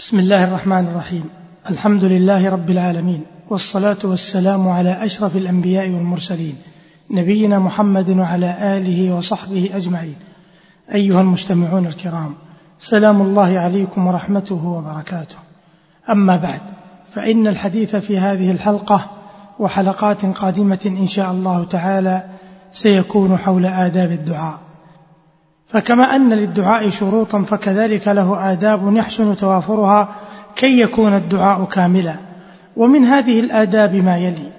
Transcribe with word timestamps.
بسم 0.00 0.18
الله 0.18 0.44
الرحمن 0.44 0.86
الرحيم. 0.86 1.24
الحمد 1.70 2.04
لله 2.04 2.48
رب 2.50 2.70
العالمين 2.70 3.22
والصلاة 3.50 3.96
والسلام 4.04 4.68
على 4.68 5.04
أشرف 5.04 5.36
الأنبياء 5.36 5.90
والمرسلين 5.90 6.54
نبينا 7.10 7.58
محمد 7.58 8.10
وعلى 8.10 8.76
آله 8.76 9.14
وصحبه 9.14 9.70
أجمعين. 9.74 10.14
أيها 10.94 11.20
المستمعون 11.20 11.86
الكرام 11.86 12.34
سلام 12.78 13.22
الله 13.22 13.58
عليكم 13.58 14.06
ورحمته 14.06 14.66
وبركاته. 14.66 15.36
أما 16.10 16.36
بعد 16.36 16.60
فإن 17.12 17.46
الحديث 17.46 17.96
في 17.96 18.18
هذه 18.18 18.50
الحلقة 18.50 19.10
وحلقات 19.58 20.26
قادمة 20.26 20.80
إن 20.86 21.06
شاء 21.06 21.30
الله 21.30 21.64
تعالى 21.64 22.24
سيكون 22.72 23.36
حول 23.36 23.66
آداب 23.66 24.12
الدعاء. 24.12 24.58
فكما 25.72 26.16
أن 26.16 26.32
للدعاء 26.32 26.88
شروطا 26.88 27.42
فكذلك 27.42 28.08
له 28.08 28.52
آداب 28.52 28.96
يحسن 28.96 29.36
توافرها 29.36 30.08
كي 30.56 30.80
يكون 30.80 31.14
الدعاء 31.14 31.64
كاملا. 31.64 32.16
ومن 32.76 33.04
هذه 33.04 33.40
الآداب 33.40 33.94
ما 33.94 34.18
يلي 34.18 34.52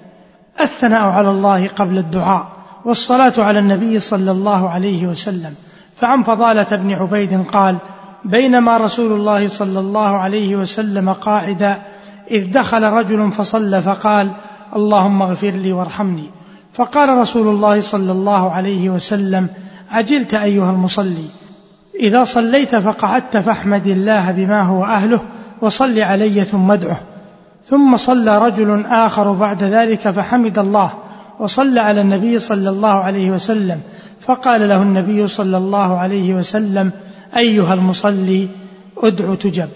الثناء 0.60 1.02
على 1.02 1.30
الله 1.30 1.68
قبل 1.68 1.98
الدعاء 1.98 2.46
والصلاة 2.84 3.32
على 3.38 3.58
النبي 3.58 3.98
صلى 3.98 4.30
الله 4.30 4.68
عليه 4.68 5.06
وسلم. 5.06 5.54
فعن 5.96 6.22
فضالة 6.22 6.76
بن 6.76 6.92
عبيد 6.92 7.42
قال 7.46 7.76
بينما 8.24 8.76
رسول 8.76 9.12
الله 9.12 9.48
صلى 9.48 9.80
الله 9.80 10.16
عليه 10.16 10.56
وسلم 10.56 11.12
قاعدا 11.12 11.82
إذ 12.30 12.52
دخل 12.52 12.82
رجل 12.82 13.32
فصلى 13.32 13.82
فقال 13.82 14.30
اللهم 14.76 15.22
اغفر 15.22 15.50
لي 15.50 15.72
وارحمني. 15.72 16.30
فقال 16.72 17.08
رسول 17.08 17.48
الله 17.48 17.80
صلى 17.80 18.12
الله 18.12 18.50
عليه 18.50 18.90
وسلم 18.90 19.48
عجلت 19.92 20.34
أيها 20.34 20.70
المصلي. 20.70 21.24
إذا 22.00 22.24
صليت 22.24 22.76
فقعدت 22.76 23.36
فاحمد 23.36 23.86
الله 23.86 24.30
بما 24.30 24.62
هو 24.62 24.84
أهله 24.84 25.20
وصل 25.60 25.98
علي 25.98 26.44
ثم 26.44 26.70
ادعه. 26.70 27.00
ثم 27.64 27.96
صلى 27.96 28.38
رجل 28.38 28.84
آخر 28.86 29.32
بعد 29.32 29.62
ذلك 29.62 30.10
فحمد 30.10 30.58
الله 30.58 30.92
وصلى 31.38 31.80
على 31.80 32.00
النبي 32.00 32.38
صلى 32.38 32.70
الله 32.70 32.88
عليه 32.88 33.30
وسلم. 33.30 33.80
فقال 34.20 34.68
له 34.68 34.82
النبي 34.82 35.26
صلى 35.26 35.56
الله 35.56 35.98
عليه 35.98 36.34
وسلم 36.34 36.90
أيها 37.36 37.74
المصلي 37.74 38.48
ادع 38.98 39.34
تجب. 39.34 39.68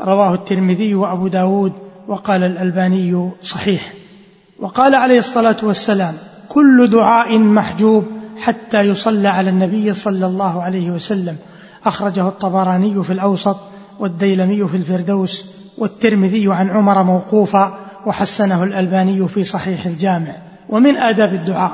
رواه 0.00 0.34
الترمذي 0.34 0.94
وأبو 0.94 1.28
داود 1.28 1.72
وقال 2.08 2.44
الألباني 2.44 3.30
صحيح. 3.42 3.92
وقال 4.60 4.94
عليه 4.94 5.18
الصلاة 5.18 5.56
والسلام 5.62 6.14
كل 6.48 6.90
دعاء 6.90 7.38
محجوب 7.38 8.04
حتى 8.44 8.80
يصلى 8.80 9.28
على 9.28 9.50
النبي 9.50 9.92
صلى 9.92 10.26
الله 10.26 10.62
عليه 10.62 10.90
وسلم. 10.90 11.36
أخرجه 11.86 12.28
الطبراني 12.28 13.02
في 13.02 13.12
الأوسط 13.12 13.56
والديلمي 13.98 14.68
في 14.68 14.76
الفردوس 14.76 15.46
والترمذي 15.78 16.52
عن 16.52 16.70
عمر 16.70 17.02
موقوفا 17.02 17.78
وحسنه 18.06 18.64
الألباني 18.64 19.28
في 19.28 19.44
صحيح 19.44 19.86
الجامع. 19.86 20.36
ومن 20.68 20.96
آداب 20.96 21.34
الدعاء 21.34 21.72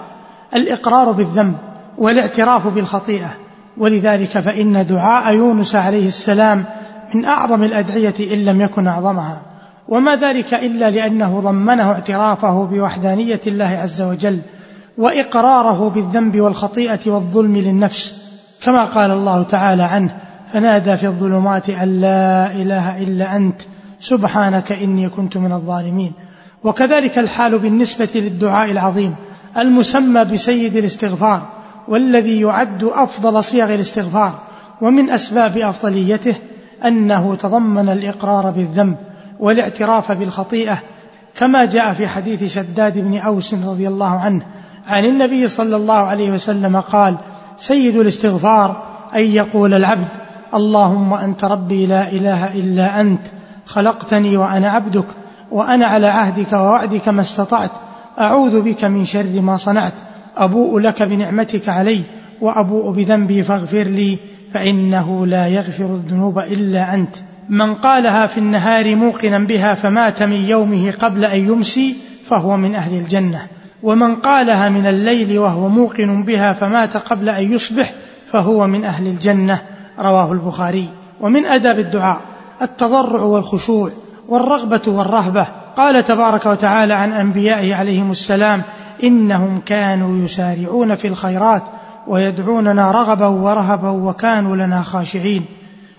الإقرار 0.55 1.13
بالذنب 1.13 1.55
والاعتراف 1.99 2.67
بالخطيئة. 2.67 3.31
ولذلك 3.79 4.39
فإن 4.39 4.87
دعاء 4.87 5.35
يونس 5.35 5.77
عليه 5.77 6.07
السلام 6.07 6.65
من 7.15 7.25
أعظم 7.25 7.65
الأدعية 7.65 8.15
إن 8.21 8.45
لم 8.45 8.61
يكن 8.61 8.87
أعظمها. 8.87 9.43
وما 9.89 10.17
ذلك 10.17 10.55
إلا 10.55 10.91
لأنه 10.91 11.41
ضمنه 11.41 11.93
اعترافه 11.93 12.65
بوحدانية 12.65 13.41
الله 13.47 13.69
عز 13.69 14.03
وجل 14.03 14.43
وإقراره 14.99 15.91
بالذنب 15.91 16.41
والخطيئة 16.41 17.01
والظلم 17.07 17.57
للنفس 17.57 18.31
كما 18.63 18.85
قال 18.85 19.11
الله 19.11 19.43
تعالى 19.43 19.83
عنه 19.83 20.17
فنادى 20.53 20.97
في 20.97 21.07
الظلمات 21.07 21.71
أن 21.71 22.01
لا 22.01 22.53
إله 22.53 23.03
إلا 23.03 23.37
أنت 23.37 23.63
سبحانك 24.01 24.73
إني 24.73 25.09
كنت 25.09 25.37
من 25.37 25.53
الظالمين. 25.53 26.13
وكذلك 26.65 27.19
الحال 27.19 27.59
بالنسبة 27.59 28.09
للدعاء 28.15 28.71
العظيم 28.71 29.15
المسمى 29.59 30.25
بسيد 30.25 30.77
الاستغفار 30.77 31.43
والذي 31.89 32.41
يعد 32.41 32.85
أفضل 32.85 33.45
صيغ 33.45 33.75
الاستغفار 33.75 34.39
ومن 34.81 35.11
أسباب 35.11 35.59
أفضليته 35.59 36.35
أنه 36.85 37.35
تضمن 37.35 37.89
الإقرار 37.89 38.51
بالذنب 38.51 38.97
والاعتراف 39.39 40.13
بالخطيئة 40.13 40.79
كما 41.37 41.65
جاء 41.65 41.93
في 41.93 42.09
حديث 42.09 42.55
شداد 42.55 42.99
بن 42.99 43.19
أوس 43.19 43.55
رضي 43.55 43.89
الله 43.89 44.11
عنه 44.11 44.47
عن 44.91 45.05
النبي 45.05 45.49
صلى 45.49 45.77
الله 45.77 45.95
عليه 45.95 46.31
وسلم 46.31 46.81
قال 46.81 47.17
سيد 47.57 47.97
الاستغفار 47.97 48.83
أن 49.15 49.23
يقول 49.23 49.75
العبد 49.75 50.09
اللهم 50.55 51.13
أنت 51.13 51.45
ربي 51.45 51.87
لا 51.87 52.13
إله 52.13 52.55
إلا 52.55 53.01
أنت 53.01 53.27
خلقتني 53.67 54.37
وأنا 54.37 54.71
عبدك 54.71 55.07
وأنا 55.51 55.87
على 55.87 56.07
عهدك 56.07 56.53
ووعدك 56.53 57.09
ما 57.09 57.21
استطعت 57.21 57.71
أعوذ 58.21 58.63
بك 58.63 58.85
من 58.85 59.05
شر 59.05 59.41
ما 59.41 59.57
صنعت 59.57 59.93
أبوء 60.37 60.79
لك 60.79 61.03
بنعمتك 61.03 61.69
علي 61.69 62.03
وأبوء 62.41 62.91
بذنبي 62.93 63.43
فاغفر 63.43 63.83
لي 63.83 64.19
فإنه 64.53 65.27
لا 65.27 65.47
يغفر 65.47 65.85
الذنوب 65.85 66.39
إلا 66.39 66.95
أنت. 66.95 67.17
من 67.49 67.75
قالها 67.75 68.27
في 68.27 68.39
النهار 68.39 68.97
موقنا 68.97 69.39
بها 69.39 69.75
فمات 69.75 70.23
من 70.23 70.45
يومه 70.49 70.91
قبل 70.91 71.25
أن 71.25 71.39
يمسي 71.39 71.97
فهو 72.25 72.57
من 72.57 72.75
أهل 72.75 72.95
الجنة. 72.95 73.41
ومن 73.83 74.17
قالها 74.17 74.69
من 74.69 74.87
الليل 74.87 75.39
وهو 75.39 75.69
موقن 75.69 76.23
بها 76.23 76.53
فمات 76.53 76.97
قبل 76.97 77.29
أن 77.29 77.53
يصبح 77.53 77.93
فهو 78.33 78.67
من 78.67 78.85
أهل 78.85 79.07
الجنة 79.07 79.61
رواه 79.99 80.33
البخاري. 80.33 80.89
ومن 81.21 81.47
أداب 81.47 81.79
الدعاء 81.79 82.21
التضرع 82.63 83.23
والخشوع 83.23 83.91
والرغبة 84.29 84.81
والرهبة. 84.87 85.47
قال 85.77 86.05
تبارك 86.05 86.47
وتعالى 86.47 86.95
عن 86.95 87.13
أنبيائه 87.13 87.75
عليهم 87.75 88.11
السلام 88.11 88.63
إنهم 89.05 89.61
كانوا 89.61 90.25
يسارعون 90.25 90.95
في 90.95 91.09
الخيرات 91.09 91.63
ويدعوننا 92.07 92.91
رغبا 92.91 93.27
ورهبا 93.27 93.89
وكانوا 93.91 94.57
لنا 94.57 94.83
خاشعين. 94.83 95.45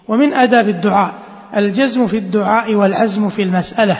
ومن 0.07 0.33
آداب 0.33 0.69
الدعاء 0.69 1.13
الجزم 1.57 2.07
في 2.07 2.17
الدعاء 2.17 2.75
والعزم 2.75 3.29
في 3.29 3.43
المسألة. 3.43 3.97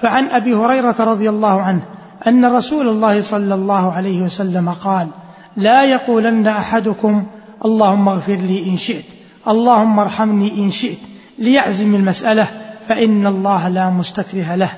فعن 0.00 0.24
أبي 0.24 0.54
هريرة 0.54 0.96
رضي 1.00 1.28
الله 1.30 1.60
عنه 1.62 1.82
أن 2.26 2.44
رسول 2.44 2.88
الله 2.88 3.20
صلى 3.20 3.54
الله 3.54 3.92
عليه 3.92 4.22
وسلم 4.22 4.70
قال 4.70 5.08
لا 5.56 5.84
يقولن 5.84 6.46
أحدكم 6.46 7.24
اللهم 7.64 8.08
اغفر 8.08 8.36
لي 8.36 8.68
إن 8.68 8.76
شئت 8.76 9.04
اللهم 9.48 9.98
ارحمني 9.98 10.58
إن 10.58 10.70
شئت 10.70 10.98
ليعزم 11.38 11.94
المسألة 11.94 12.48
فإن 12.88 13.26
الله 13.26 13.68
لا 13.68 13.90
مستكره 13.90 14.54
له 14.54 14.70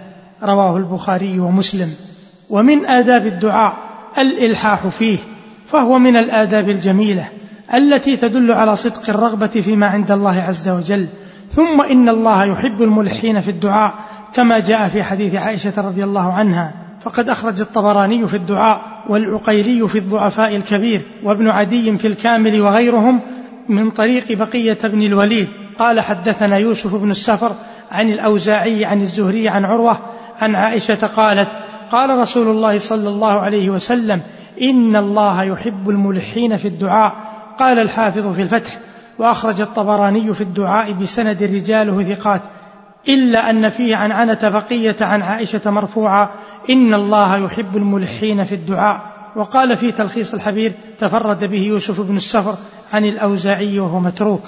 رواه 0.43 0.77
البخاري 0.77 1.41
ومسلم. 1.41 1.95
ومن 2.51 2.87
آداب 2.87 3.27
الدعاء 3.27 3.77
الإلحاح 4.19 4.87
فيه 4.87 5.19
فهو 5.67 5.99
من 5.99 6.17
الآداب 6.17 6.69
الجميلة 6.69 7.29
التي 7.75 8.17
تدل 8.17 8.53
على 8.53 8.77
صدق 8.77 9.11
الرغبة 9.11 9.47
فيما 9.47 9.87
عند 9.87 10.11
الله 10.11 10.41
عز 10.41 10.69
وجل. 10.69 11.09
ثم 11.51 11.83
إن 11.91 12.09
الله 12.09 12.45
يحب 12.45 12.83
الملحين 12.83 13.41
في 13.41 13.51
الدعاء 13.51 13.95
كما 14.35 14.59
جاء 14.59 14.89
في 14.89 15.03
حديث 15.03 15.35
عائشة 15.35 15.83
رضي 15.83 16.05
الله 16.05 16.33
عنها. 16.33 16.84
فقد 17.05 17.29
أخرج 17.29 17.61
الطبراني 17.61 18.27
في 18.27 18.37
الدعاء 18.37 18.83
والعقيلي 19.09 19.89
في 19.89 19.99
الضعفاء 19.99 20.57
الكبير 20.57 21.03
وابن 21.23 21.49
عدي 21.49 21.99
في 21.99 22.07
الكامل 22.07 22.61
وغيرهم 22.61 23.21
من 23.69 23.91
طريق 23.91 24.33
بقية 24.33 24.79
بن 24.85 25.03
الوليد. 25.03 25.49
قال 25.79 26.01
حدثنا 26.01 26.57
يوسف 26.57 26.95
بن 26.95 27.11
السفر 27.11 27.53
عن 27.91 28.09
الأوزاعي 28.09 28.85
عن 28.85 29.01
الزهري 29.01 29.49
عن 29.49 29.65
عروة 29.65 29.99
عن 30.39 30.57
عائشة 30.57 31.07
قالت 31.07 31.49
قال 31.93 32.19
رسول 32.19 32.49
الله 32.49 32.79
صلى 32.79 33.09
الله 33.09 33.33
عليه 33.41 33.71
وسلم 33.71 34.21
إن 34.63 34.97
الله 34.97 35.43
يحب 35.43 35.91
الملحين 35.91 36.57
في 36.57 36.69
الدعاء. 36.69 37.13
قال 37.59 37.79
الحافظ 37.79 38.35
في 38.35 38.43
الفتح 38.43 38.79
وأخرج 39.19 39.61
الطبراني 39.61 40.35
في 40.35 40.41
الدعاء 40.41 40.93
بسند 40.93 41.43
رجاله 41.43 42.03
ثقات 42.03 42.41
إلا 43.09 43.51
أن 43.51 43.69
فيه 43.69 43.97
عن 43.97 44.13
عنة 44.13 44.49
بقية 44.49 44.97
عن 45.01 45.23
عائشة 45.23 45.71
مرفوعة 45.71 46.31
إن 46.71 46.95
الله 46.95 47.37
يحب 47.37 47.77
الملحين 47.77 48.45
في 48.45 48.55
الدعاء. 48.55 49.01
وقال 49.37 49.77
في 49.77 49.93
تلخيص 49.93 50.35
الحبير 50.35 50.73
تفرد 50.99 51.45
به 51.45 51.63
يوسف 51.63 52.01
بن 52.01 52.17
السفر 52.17 52.55
عن 52.93 53.05
الأوزاعي 53.05 53.79
وهو 53.79 54.01
متروك. 54.01 54.43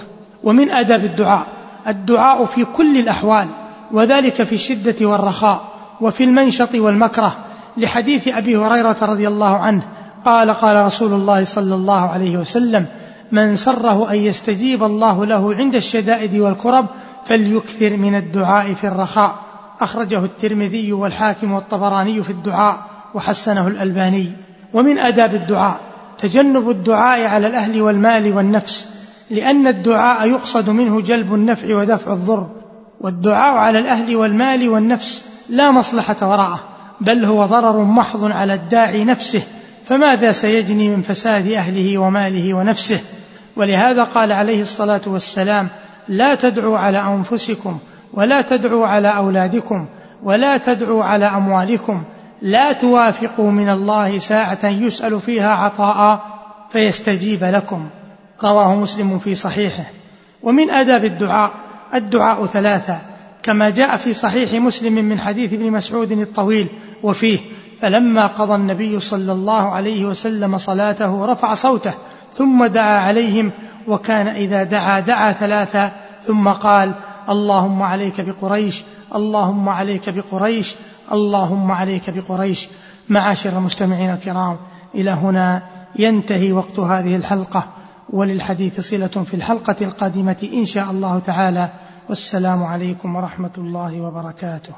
ومن 0.45 0.71
آداب 0.71 1.05
الدعاء 1.05 1.47
الدعاء 1.89 2.45
في 2.45 2.65
كل 2.65 2.97
الأحوال 2.97 3.49
وذلك 3.93 4.43
في 4.43 4.53
الشدة 4.55 5.07
والرخاء 5.07 5.65
وفي 6.01 6.25
المنشط 6.25 6.75
والمكره. 6.75 7.37
لحديث 7.77 8.29
أبي 8.29 8.57
هريرة 8.57 8.97
رضي 9.03 9.29
الله 9.29 9.57
عنه 9.57 9.83
قال 10.25 10.51
قال 10.51 10.85
رسول 10.85 11.13
الله 11.13 11.45
صلى 11.45 11.75
الله 11.75 12.01
عليه 12.01 12.37
وسلم 12.37 12.87
من 13.33 13.57
سره 13.57 14.11
أن 14.11 14.17
يستجيب 14.17 14.85
الله 14.85 15.27
له 15.27 15.55
عند 15.55 15.75
الشدائد 15.75 16.37
والكرب 16.37 16.87
فليكثر 17.25 17.97
من 17.97 18.15
الدعاء 18.15 18.75
في 18.75 18.87
الرخاء. 18.87 19.35
أخرجه 19.81 20.25
الترمذي 20.25 20.93
والحاكم 20.93 21.53
والطبراني 21.53 22.23
في 22.23 22.31
الدعاء 22.31 22.79
وحسنه 23.15 23.69
الألباني. 23.69 24.33
ومن 24.75 24.99
آداب 24.99 25.35
الدعاء 25.35 25.81
تجنب 26.19 26.71
الدعاء 26.71 27.27
على 27.27 27.47
الأهل 27.47 27.83
والمال 27.83 28.37
والنفس 28.37 28.89
لأن 29.31 29.67
الدعاء 29.67 30.29
يقصد 30.29 30.71
منه 30.71 31.01
جلب 31.01 31.35
النفع 31.35 31.77
ودفع 31.77 32.13
الضر. 32.13 32.47
والدعاء 33.01 33.55
على 33.55 33.79
الأهل 33.79 34.17
والمال 34.17 34.69
والنفس 34.69 35.25
لا 35.49 35.71
مصلحة 35.71 36.17
وراءه 36.23 36.61
بل 37.01 37.25
هو 37.25 37.47
ضرر 37.47 37.85
محض 37.85 38.25
على 38.33 38.55
الداعي 38.55 39.05
نفسه 39.05 39.43
فماذا 39.87 40.33
سيجني 40.33 40.89
من 40.89 41.03
فساد 41.03 41.49
أهله 41.49 41.99
وماله 41.99 42.55
ونفسه؟ 42.55 43.01
ولهذا 43.57 44.05
قال 44.05 44.33
عليه 44.33 44.63
الصلاة 44.63 45.01
والسلام 45.07 45.69
لا 46.09 46.35
تدعوا 46.35 46.79
على 46.79 46.99
أنفسكم 46.99 47.79
ولا 48.13 48.43
تدعوا 48.43 48.87
على 48.87 49.17
أولادكم 49.17 49.87
ولا 50.23 50.57
تدعوا 50.57 51.05
على 51.05 51.27
أموالكم. 51.27 52.03
لا 52.43 52.73
توافقوا 52.73 53.51
من 53.51 53.69
الله 53.69 54.19
ساعة 54.19 54.67
يسأل 54.67 55.21
فيها 55.21 55.51
عطاء 55.51 56.21
فيستجيب 56.71 57.45
لكم. 57.45 57.89
رواه 58.45 58.75
مسلم 58.75 59.19
في 59.19 59.35
صحيحه. 59.35 59.85
ومن 60.43 60.71
آداب 60.71 61.05
الدعاء 61.05 61.51
الدعاء 61.95 62.47
ثلاثة 62.47 62.99
كما 63.43 63.71
جاء 63.71 63.97
في 63.97 64.13
صحيح 64.13 64.53
مسلم 64.53 64.95
من 64.95 65.21
حديث 65.21 65.53
ابن 65.53 65.71
مسعود 65.71 66.13
الطويل. 66.13 66.69
وفيه 67.03 67.39
فلما 67.83 68.27
قضى 68.27 68.55
النبي 68.55 69.01
صلى 69.01 69.33
الله 69.33 69.71
عليه 69.71 70.05
وسلم 70.05 70.59
صلاته 70.59 71.25
رفع 71.25 71.55
صوته 71.55 71.95
ثم 72.33 72.67
دعا 72.67 72.99
عليهم 73.01 73.53
وكان 73.89 74.29
إذا 74.29 74.63
دعا 74.63 75.01
دعا 75.01 75.33
ثلاثة 75.33 75.93
ثم 76.23 76.49
قال 76.49 76.95
اللهم 77.29 77.83
عليك 77.83 78.21
بقريش 78.21 78.85
اللهم 79.15 79.69
عليك 79.69 80.11
بقريش 80.11 80.75
اللهم 81.13 81.71
عليك 81.71 82.11
بقريش 82.11 82.69
معاشر 83.09 83.59
المستمعين 83.59 84.11
الكرام 84.11 84.57
إلى 84.95 85.11
هنا 85.11 85.63
ينتهي 85.99 86.53
وقت 86.53 86.79
هذه 86.79 87.17
الحلقة 87.17 87.69
وللحديث 88.11 88.81
صلة 88.81 89.07
في 89.07 89.35
الحلقة 89.35 89.77
القادمة 89.83 90.49
إن 90.53 90.65
شاء 90.65 90.91
الله 90.91 91.19
تعالى 91.19 91.73
والسلام 92.09 92.63
عليكم 92.63 93.17
ورحمة 93.17 93.51
الله 93.59 94.01
وبركاته. 94.01 94.75